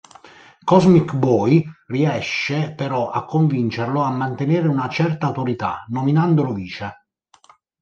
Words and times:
Cosmic 0.63 1.13
Boy 1.13 1.61
riesce 1.85 2.73
però 2.75 3.11
a 3.11 3.23
convincerlo 3.25 4.01
a 4.01 4.09
mantenere 4.09 4.67
una 4.67 4.89
certa 4.89 5.27
autorità 5.27 5.85
nominandolo 5.89 6.55
vice. 6.55 7.05